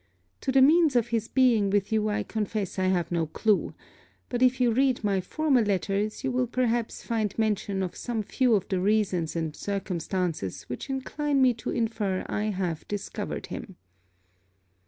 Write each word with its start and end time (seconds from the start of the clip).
To 0.41 0.51
the 0.51 0.63
means 0.63 0.95
of 0.95 1.09
his 1.09 1.27
being 1.27 1.69
with 1.69 1.91
you 1.91 2.09
I 2.09 2.23
confess 2.23 2.79
I 2.79 2.85
have 2.85 3.11
no 3.11 3.27
clue; 3.27 3.75
but 4.29 4.41
if 4.41 4.59
you 4.59 4.71
read 4.71 5.03
my 5.03 5.21
former 5.21 5.63
letters 5.63 6.23
you 6.23 6.31
will 6.31 6.47
perhaps 6.47 7.03
find 7.03 7.37
mention 7.37 7.83
of 7.83 7.95
some 7.95 8.23
few 8.23 8.55
of 8.55 8.67
the 8.69 8.79
reasons 8.79 9.35
and 9.35 9.55
circumstances 9.55 10.63
which 10.63 10.89
incline 10.89 11.39
me 11.39 11.53
to 11.53 11.69
infer 11.69 12.25
I 12.27 12.45
have 12.45 12.87
discovered 12.87 13.45
him. 13.53 13.75